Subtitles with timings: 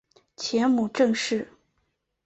[0.35, 1.47] 前母郑氏。